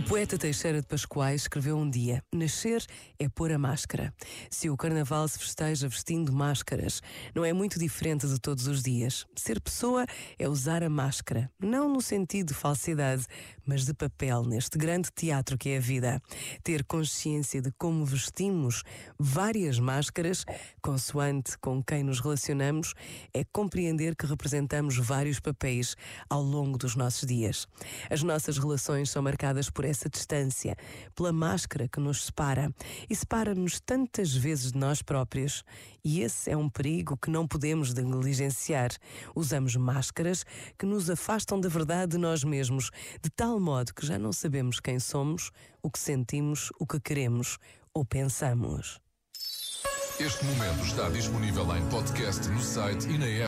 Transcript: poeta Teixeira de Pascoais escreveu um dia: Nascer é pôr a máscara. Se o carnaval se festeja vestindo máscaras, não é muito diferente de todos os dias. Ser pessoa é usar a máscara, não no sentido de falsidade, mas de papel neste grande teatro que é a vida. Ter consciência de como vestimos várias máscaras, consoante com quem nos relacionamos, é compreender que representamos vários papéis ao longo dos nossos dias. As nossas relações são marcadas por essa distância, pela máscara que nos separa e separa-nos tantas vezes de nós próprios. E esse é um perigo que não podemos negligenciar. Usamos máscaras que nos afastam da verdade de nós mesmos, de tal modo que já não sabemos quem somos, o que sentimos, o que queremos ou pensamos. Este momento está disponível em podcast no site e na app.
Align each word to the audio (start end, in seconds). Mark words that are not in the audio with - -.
poeta 0.00 0.38
Teixeira 0.38 0.80
de 0.80 0.86
Pascoais 0.86 1.42
escreveu 1.42 1.76
um 1.76 1.88
dia: 1.88 2.24
Nascer 2.32 2.84
é 3.18 3.28
pôr 3.28 3.52
a 3.52 3.58
máscara. 3.58 4.12
Se 4.50 4.70
o 4.70 4.76
carnaval 4.76 5.28
se 5.28 5.38
festeja 5.38 5.88
vestindo 5.88 6.32
máscaras, 6.32 7.02
não 7.34 7.44
é 7.44 7.52
muito 7.52 7.78
diferente 7.78 8.26
de 8.26 8.38
todos 8.38 8.66
os 8.66 8.82
dias. 8.82 9.26
Ser 9.36 9.60
pessoa 9.60 10.06
é 10.38 10.48
usar 10.48 10.82
a 10.82 10.88
máscara, 10.88 11.50
não 11.60 11.92
no 11.92 12.00
sentido 12.00 12.48
de 12.48 12.54
falsidade, 12.54 13.26
mas 13.66 13.84
de 13.84 13.92
papel 13.92 14.44
neste 14.44 14.78
grande 14.78 15.10
teatro 15.14 15.58
que 15.58 15.70
é 15.70 15.76
a 15.76 15.80
vida. 15.80 16.22
Ter 16.62 16.84
consciência 16.84 17.60
de 17.60 17.70
como 17.72 18.04
vestimos 18.04 18.82
várias 19.18 19.78
máscaras, 19.78 20.44
consoante 20.80 21.58
com 21.58 21.82
quem 21.82 22.02
nos 22.02 22.20
relacionamos, 22.20 22.94
é 23.32 23.44
compreender 23.44 24.16
que 24.16 24.26
representamos 24.26 24.96
vários 24.96 25.38
papéis 25.38 25.96
ao 26.30 26.42
longo 26.42 26.78
dos 26.78 26.96
nossos 26.96 27.26
dias. 27.26 27.66
As 28.10 28.22
nossas 28.22 28.58
relações 28.58 29.10
são 29.10 29.22
marcadas 29.22 29.68
por 29.82 29.88
essa 29.88 30.08
distância, 30.08 30.76
pela 31.12 31.32
máscara 31.32 31.88
que 31.88 31.98
nos 31.98 32.26
separa 32.26 32.72
e 33.10 33.16
separa-nos 33.16 33.80
tantas 33.80 34.32
vezes 34.32 34.70
de 34.70 34.78
nós 34.78 35.02
próprios. 35.02 35.64
E 36.04 36.20
esse 36.20 36.50
é 36.50 36.56
um 36.56 36.68
perigo 36.68 37.16
que 37.16 37.28
não 37.28 37.48
podemos 37.48 37.92
negligenciar. 37.92 38.92
Usamos 39.34 39.74
máscaras 39.74 40.44
que 40.78 40.86
nos 40.86 41.10
afastam 41.10 41.60
da 41.60 41.68
verdade 41.68 42.12
de 42.12 42.18
nós 42.18 42.44
mesmos, 42.44 42.90
de 43.20 43.28
tal 43.28 43.58
modo 43.58 43.92
que 43.92 44.06
já 44.06 44.18
não 44.18 44.32
sabemos 44.32 44.78
quem 44.78 45.00
somos, 45.00 45.50
o 45.82 45.90
que 45.90 45.98
sentimos, 45.98 46.70
o 46.78 46.86
que 46.86 47.00
queremos 47.00 47.58
ou 47.92 48.04
pensamos. 48.04 49.00
Este 50.20 50.44
momento 50.44 50.84
está 50.84 51.08
disponível 51.08 51.64
em 51.76 51.84
podcast 51.88 52.48
no 52.48 52.60
site 52.60 53.08
e 53.08 53.18
na 53.18 53.26
app. 53.26 53.40